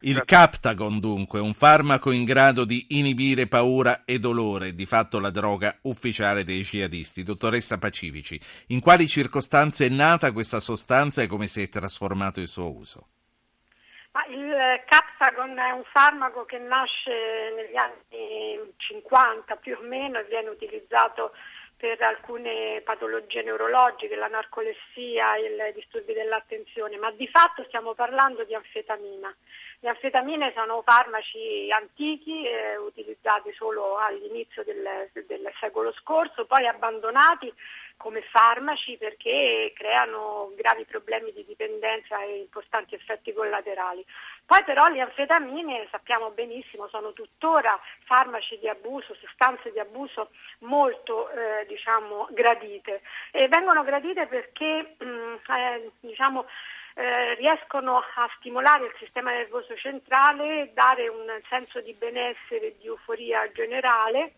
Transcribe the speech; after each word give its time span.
Il 0.00 0.24
Captagon, 0.26 1.00
dunque, 1.00 1.40
un 1.40 1.54
farmaco 1.54 2.10
in 2.10 2.24
grado 2.24 2.66
di 2.66 2.86
inibire 2.90 3.46
paura 3.46 4.02
e 4.04 4.18
dolore, 4.18 4.74
di 4.74 4.84
fatto 4.84 5.18
la 5.18 5.30
droga 5.30 5.78
ufficiale 5.82 6.44
dei 6.44 6.62
jihadisti. 6.62 7.22
Dottoressa 7.22 7.78
Pacifici, 7.78 8.38
in 8.68 8.80
quali 8.80 9.08
circostanze 9.08 9.86
è 9.86 9.88
nata 9.88 10.32
questa 10.32 10.60
sostanza 10.60 11.22
e 11.22 11.26
come 11.26 11.46
si 11.46 11.62
è 11.62 11.68
trasformato 11.68 12.40
il 12.40 12.46
suo 12.46 12.70
uso? 12.76 13.08
Il 14.28 14.82
Captagon 14.86 15.58
è 15.58 15.70
un 15.70 15.84
farmaco 15.90 16.44
che 16.44 16.58
nasce 16.58 17.12
negli 17.56 17.76
anni 17.76 18.72
50 18.76 19.56
più 19.56 19.76
o 19.78 19.82
meno 19.82 20.18
e 20.18 20.26
viene 20.28 20.50
utilizzato 20.50 21.32
per 21.76 22.00
alcune 22.00 22.80
patologie 22.82 23.42
neurologiche, 23.42 24.16
la 24.16 24.28
narcolessia, 24.28 25.36
i 25.36 25.72
disturbi 25.74 26.14
dell'attenzione, 26.14 26.96
ma 26.96 27.10
di 27.10 27.28
fatto 27.28 27.64
stiamo 27.64 27.92
parlando 27.92 28.44
di 28.44 28.54
anfetamina. 28.54 29.34
Le 29.80 29.88
anfetamine 29.90 30.52
sono 30.54 30.82
farmaci 30.82 31.70
antichi, 31.70 32.46
eh, 32.46 32.78
utilizzati 32.78 33.52
solo 33.52 33.98
all'inizio 33.98 34.64
del, 34.64 35.10
del 35.12 35.52
secolo 35.60 35.92
scorso, 35.92 36.46
poi 36.46 36.66
abbandonati 36.66 37.52
come 37.96 38.22
farmaci 38.22 38.96
perché 38.96 39.72
creano 39.74 40.52
gravi 40.56 40.84
problemi 40.84 41.32
di 41.32 41.44
dipendenza 41.44 42.22
e 42.22 42.38
importanti 42.38 42.94
effetti 42.94 43.32
collaterali. 43.32 44.04
Poi 44.44 44.62
però 44.64 44.86
le 44.86 45.00
anfetamine 45.00 45.88
sappiamo 45.90 46.30
benissimo 46.30 46.88
sono 46.88 47.12
tuttora 47.12 47.78
farmaci 48.04 48.58
di 48.58 48.68
abuso, 48.68 49.14
sostanze 49.14 49.72
di 49.72 49.78
abuso 49.78 50.30
molto 50.60 51.30
eh, 51.30 51.66
diciamo, 51.66 52.28
gradite 52.30 53.02
e 53.32 53.48
vengono 53.48 53.82
gradite 53.82 54.26
perché 54.26 54.94
mh, 54.98 55.04
mm, 55.04 55.34
eh, 55.48 55.90
diciamo, 56.00 56.46
eh, 56.94 57.34
riescono 57.34 57.98
a 57.98 58.30
stimolare 58.38 58.86
il 58.86 58.94
sistema 58.98 59.30
nervoso 59.30 59.76
centrale, 59.76 60.70
dare 60.72 61.08
un 61.08 61.26
senso 61.48 61.80
di 61.80 61.92
benessere 61.94 62.68
e 62.68 62.76
di 62.78 62.86
euforia 62.86 63.50
generale, 63.52 64.32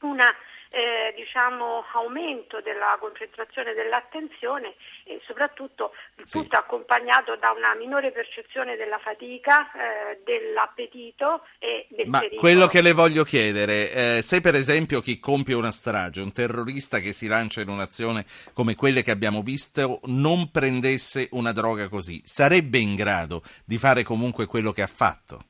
una 0.00 0.32
eh, 0.70 1.12
diciamo, 1.14 1.84
aumento 1.92 2.60
della 2.60 2.96
concentrazione 3.00 3.74
dell'attenzione 3.74 4.74
e 5.04 5.20
soprattutto 5.26 5.92
sì. 6.24 6.38
tutto 6.38 6.56
accompagnato 6.56 7.36
da 7.36 7.50
una 7.56 7.74
minore 7.74 8.12
percezione 8.12 8.76
della 8.76 8.98
fatica, 8.98 9.70
eh, 9.72 10.20
dell'appetito 10.24 11.44
e 11.58 11.86
del 11.90 12.08
Ma 12.08 12.20
pericolo. 12.20 12.40
quello 12.40 12.66
che 12.66 12.82
le 12.82 12.92
voglio 12.92 13.24
chiedere, 13.24 13.92
eh, 13.92 14.22
se 14.22 14.40
per 14.40 14.54
esempio 14.54 15.00
chi 15.00 15.18
compie 15.18 15.54
una 15.54 15.70
strage, 15.70 16.20
un 16.20 16.32
terrorista 16.32 16.98
che 16.98 17.12
si 17.12 17.26
lancia 17.26 17.60
in 17.60 17.68
un'azione 17.68 18.24
come 18.52 18.74
quelle 18.74 19.02
che 19.02 19.10
abbiamo 19.10 19.42
visto, 19.42 20.00
non 20.04 20.50
prendesse 20.50 21.28
una 21.32 21.52
droga 21.52 21.88
così, 21.88 22.20
sarebbe 22.24 22.78
in 22.78 22.94
grado 22.94 23.42
di 23.64 23.78
fare 23.78 24.02
comunque 24.02 24.46
quello 24.46 24.72
che 24.72 24.82
ha 24.82 24.86
fatto? 24.86 25.44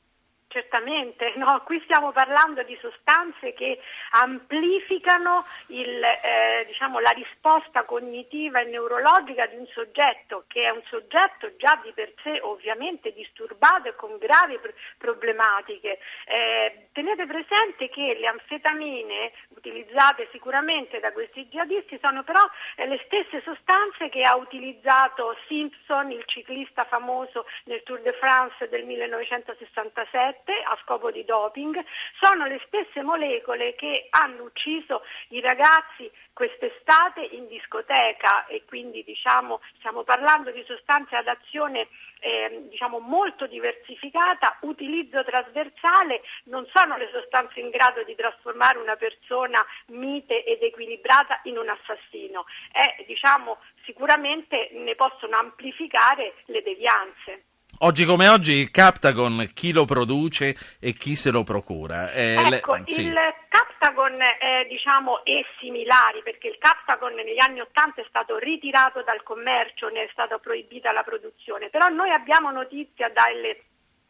Certamente, 0.48 1.34
no, 1.36 1.62
qui 1.64 1.78
stiamo 1.84 2.10
parlando 2.10 2.62
di 2.62 2.76
sostanze 2.80 3.52
che 3.52 3.78
amplificano 4.12 5.44
il, 5.68 6.02
eh, 6.02 6.64
diciamo, 6.66 7.00
la 7.00 7.10
risposta 7.10 7.84
cognitiva 7.84 8.60
e 8.60 8.64
neurologica 8.64 9.46
di 9.46 9.56
un 9.56 9.66
soggetto 9.66 10.44
che 10.48 10.62
è 10.62 10.70
un 10.70 10.82
soggetto 10.88 11.54
già 11.56 11.78
di 11.82 11.92
per 11.92 12.14
sé 12.22 12.40
ovviamente 12.40 13.12
disturbato 13.12 13.88
e 13.88 13.94
con 13.94 14.16
gravi 14.16 14.58
pr- 14.58 14.74
problematiche. 14.96 15.98
Eh, 16.26 16.88
tenete 16.92 17.26
presente 17.26 17.90
che 17.90 18.16
le 18.18 18.26
anfetamine 18.26 19.32
utilizzate 19.68 20.28
sicuramente 20.32 20.98
da 21.00 21.12
questi 21.12 21.46
jihadisti 21.46 21.98
sono 22.02 22.24
però 22.24 22.40
eh, 22.76 22.86
le 22.86 23.00
stesse 23.04 23.42
sostanze 23.42 24.08
che 24.08 24.22
ha 24.22 24.36
utilizzato 24.36 25.36
Simpson, 25.46 26.10
il 26.10 26.24
ciclista 26.26 26.84
famoso 26.84 27.46
nel 27.64 27.82
Tour 27.82 28.00
de 28.00 28.12
France 28.14 28.68
del 28.68 28.84
1967 28.84 30.52
a 30.52 30.78
scopo 30.82 31.10
di 31.10 31.24
doping. 31.24 31.82
Sono 32.20 32.46
le 32.46 32.60
stesse 32.66 33.02
molecole 33.02 33.74
che 33.74 34.06
hanno 34.10 34.44
ucciso 34.44 35.02
i 35.28 35.40
ragazzi 35.40 36.10
quest'estate 36.32 37.20
in 37.32 37.48
discoteca 37.48 38.46
e 38.46 38.64
quindi 38.64 39.02
diciamo, 39.04 39.60
stiamo 39.78 40.04
parlando 40.04 40.50
di 40.50 40.64
sostanze 40.66 41.16
ad 41.16 41.26
azione 41.26 41.88
eh, 42.20 42.66
diciamo, 42.68 42.98
molto 42.98 43.46
diversificata, 43.46 44.56
utilizzo 44.60 45.24
trasversale, 45.24 46.22
non 46.44 46.66
sono 46.72 46.96
le 46.96 47.08
sostanze 47.12 47.60
in 47.60 47.70
grado 47.70 48.02
di 48.04 48.14
trasformare 48.14 48.78
una 48.78 48.96
persona 48.96 49.57
mite 49.86 50.44
ed 50.44 50.62
equilibrata 50.62 51.40
in 51.44 51.58
un 51.58 51.68
assassino, 51.68 52.44
eh, 52.72 53.04
diciamo, 53.06 53.58
sicuramente 53.84 54.70
ne 54.72 54.94
possono 54.94 55.36
amplificare 55.36 56.34
le 56.46 56.62
devianze. 56.62 57.44
Oggi 57.80 58.04
come 58.04 58.28
oggi 58.28 58.54
il 58.54 58.70
Captagon 58.72 59.50
chi 59.54 59.72
lo 59.72 59.84
produce 59.84 60.56
e 60.80 60.94
chi 60.94 61.14
se 61.14 61.30
lo 61.30 61.44
procura? 61.44 62.10
Eh, 62.10 62.34
ecco, 62.34 62.74
le... 62.74 62.82
sì. 62.86 63.02
il 63.02 63.16
Captagon 63.48 64.20
è, 64.20 64.66
diciamo, 64.68 65.24
è 65.24 65.44
similare 65.60 66.22
perché 66.22 66.48
il 66.48 66.56
Captagon 66.58 67.14
negli 67.14 67.38
anni 67.38 67.60
Ottanta 67.60 68.00
è 68.00 68.06
stato 68.08 68.36
ritirato 68.38 69.02
dal 69.02 69.22
commercio, 69.22 69.88
ne 69.90 70.04
è 70.04 70.08
stata 70.10 70.38
proibita 70.38 70.90
la 70.90 71.04
produzione, 71.04 71.68
però 71.68 71.86
noi 71.88 72.10
abbiamo 72.10 72.50
notizia 72.50 73.10
dalle 73.10 73.62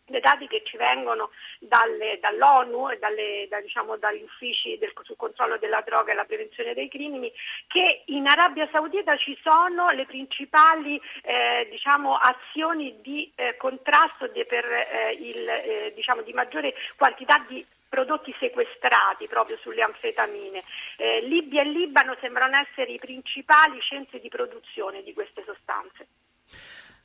dai 0.08 0.20
dati 0.20 0.46
che 0.46 0.62
ci 0.64 0.76
vengono 0.76 1.30
dalle, 1.58 2.18
dall'ONU 2.20 2.90
e 2.90 2.98
dalle, 2.98 3.46
da, 3.48 3.60
diciamo, 3.60 3.96
dagli 3.96 4.22
uffici 4.22 4.78
del, 4.78 4.92
sul 5.02 5.16
controllo 5.16 5.58
della 5.58 5.82
droga 5.82 6.12
e 6.12 6.14
la 6.14 6.24
prevenzione 6.24 6.74
dei 6.74 6.88
crimini, 6.88 7.32
che 7.66 8.02
in 8.06 8.26
Arabia 8.26 8.68
Saudita 8.70 9.16
ci 9.16 9.38
sono 9.42 9.90
le 9.90 10.06
principali 10.06 11.00
eh, 11.22 11.66
diciamo, 11.70 12.16
azioni 12.16 13.00
di 13.00 13.30
eh, 13.34 13.56
contrasto 13.56 14.26
di, 14.28 14.44
per, 14.44 14.64
eh, 14.64 15.16
il, 15.18 15.48
eh, 15.48 15.92
diciamo, 15.94 16.22
di 16.22 16.32
maggiore 16.32 16.74
quantità 16.96 17.44
di 17.46 17.64
prodotti 17.88 18.34
sequestrati 18.38 19.26
proprio 19.26 19.56
sulle 19.56 19.82
anfetamine. 19.82 20.62
Eh, 20.98 21.22
Libia 21.22 21.62
e 21.62 21.64
Libano 21.64 22.16
sembrano 22.20 22.56
essere 22.58 22.92
i 22.92 22.98
principali 22.98 23.80
centri 23.80 24.20
di 24.20 24.28
produzione 24.28 25.02
di 25.02 25.12
queste 25.12 25.42
sostanze. 25.44 26.06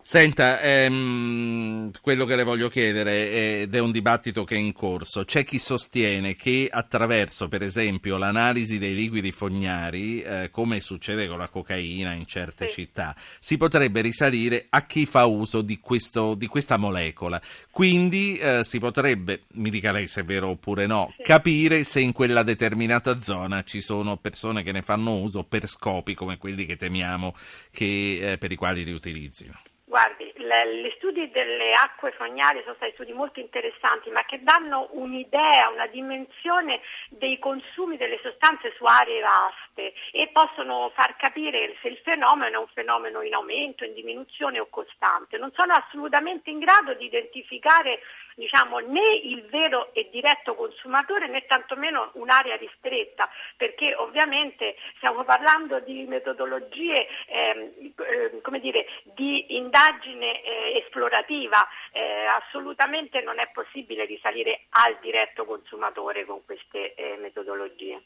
Senta, 0.06 0.60
ehm, 0.60 1.90
quello 2.02 2.26
che 2.26 2.36
le 2.36 2.44
voglio 2.44 2.68
chiedere, 2.68 3.62
ed 3.62 3.74
è 3.74 3.80
un 3.80 3.90
dibattito 3.90 4.44
che 4.44 4.56
è 4.56 4.58
in 4.58 4.74
corso, 4.74 5.24
c'è 5.24 5.46
chi 5.46 5.58
sostiene 5.58 6.36
che 6.36 6.68
attraverso, 6.70 7.48
per 7.48 7.64
esempio, 7.64 8.18
l'analisi 8.18 8.78
dei 8.80 8.94
liquidi 8.96 9.32
fognari, 9.32 10.22
eh, 10.22 10.50
come 10.52 10.82
succede 10.82 11.26
con 11.26 11.38
la 11.38 11.48
cocaina 11.48 12.12
in 12.12 12.28
certe 12.28 12.68
sì. 12.68 12.82
città, 12.82 13.16
si 13.40 13.56
potrebbe 13.56 14.02
risalire 14.02 14.66
a 14.70 14.86
chi 14.86 15.06
fa 15.06 15.24
uso 15.24 15.62
di, 15.62 15.80
questo, 15.80 16.36
di 16.36 16.48
questa 16.48 16.76
molecola. 16.76 17.42
Quindi 17.72 18.38
eh, 18.38 18.66
si 18.66 18.80
potrebbe, 18.80 19.44
mi 19.54 19.70
dica 19.70 19.94
lei 19.94 20.08
se 20.08 20.22
è 20.22 20.24
vero 20.26 20.50
oppure 20.50 20.86
no, 20.86 21.14
sì. 21.16 21.24
capire 21.24 21.86
se 21.86 22.02
in 22.02 22.12
quella 22.12 22.44
determinata 22.44 23.22
zona 23.22 23.64
ci 23.64 23.82
sono 23.82 24.18
persone 24.18 24.64
che 24.64 24.74
ne 24.74 24.82
fanno 24.82 25.16
uso 25.16 25.46
per 25.46 25.66
scopi 25.66 26.14
come 26.14 26.38
quelli 26.38 26.66
che 26.66 26.76
temiamo 26.76 27.34
che, 27.72 28.34
eh, 28.34 28.38
per 28.38 28.52
i 28.52 28.58
quali 28.58 28.84
li 28.84 28.92
utilizzino. 28.92 29.62
Guardi, 29.94 30.34
le, 30.38 30.82
gli 30.82 30.92
studi 30.96 31.30
delle 31.30 31.72
acque 31.74 32.14
fognari 32.14 32.62
sono 32.64 32.74
stati 32.74 32.94
studi 32.94 33.14
molto 33.14 33.40
interessanti, 33.40 34.10
ma 34.10 34.26
che 34.26 34.42
danno 34.42 34.90
un'idea, 34.94 35.70
una 35.70 35.86
dimensione 35.86 36.82
dei 37.10 37.38
consumi 37.38 37.96
delle 37.96 38.18
sostanze 38.24 38.74
su 38.76 38.86
aree 38.86 39.22
vaste 39.22 39.73
e 39.76 40.30
possono 40.32 40.92
far 40.96 41.16
capire 41.16 41.76
se 41.82 41.88
il 41.88 41.98
fenomeno 42.04 42.58
è 42.58 42.60
un 42.60 42.68
fenomeno 42.74 43.22
in 43.22 43.34
aumento, 43.34 43.84
in 43.84 43.94
diminuzione 43.94 44.60
o 44.60 44.68
costante. 44.70 45.38
Non 45.38 45.52
sono 45.54 45.74
assolutamente 45.74 46.50
in 46.50 46.60
grado 46.60 46.94
di 46.94 47.06
identificare 47.06 48.00
diciamo, 48.36 48.80
né 48.80 49.16
il 49.24 49.44
vero 49.50 49.94
e 49.94 50.10
diretto 50.12 50.56
consumatore 50.56 51.28
né 51.28 51.46
tantomeno 51.46 52.12
un'area 52.14 52.56
ristretta, 52.56 53.30
perché 53.58 53.96
ovviamente 53.96 54.76
stiamo 54.98 55.24
parlando 55.24 55.80
di 55.80 56.04
metodologie 56.04 57.08
ehm, 57.28 57.94
eh, 57.96 58.60
dire, 58.60 58.86
di 59.16 59.56
indagine 59.58 60.42
eh, 60.42 60.84
esplorativa, 60.84 61.68
eh, 61.92 62.26
assolutamente 62.26 63.22
non 63.22 63.40
è 63.40 63.50
possibile 63.54 64.06
risalire 64.06 64.66
al 64.70 64.98
diretto 65.02 65.46
consumatore 65.46 66.26
con 66.26 66.44
queste 66.46 66.94
eh, 66.96 67.18
metodologie. 67.20 68.02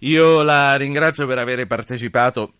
Io 0.00 0.42
la 0.42 0.76
ringrazio 1.06 1.26
per 1.28 1.38
aver 1.38 1.66
partecipato 1.68 2.54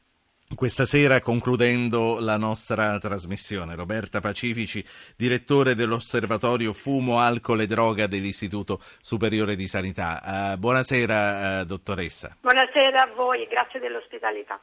questa 0.55 0.87
sera, 0.87 1.21
concludendo 1.21 2.19
la 2.21 2.37
nostra 2.37 2.97
trasmissione, 2.99 3.75
Roberta 3.75 4.21
Pacifici, 4.21 4.85
direttore 5.17 5.75
dell'Osservatorio 5.75 6.73
Fumo, 6.73 7.19
Alcol 7.19 7.63
e 7.63 7.67
Droga 7.67 8.07
dell'Istituto 8.07 8.79
Superiore 9.01 9.57
di 9.57 9.67
Sanità. 9.67 10.53
Uh, 10.55 10.59
buonasera, 10.59 11.63
uh, 11.63 11.65
dottoressa. 11.65 12.37
Buonasera 12.41 13.03
a 13.03 13.15
voi, 13.17 13.49
grazie 13.49 13.81
dell'ospitalità. 13.81 14.61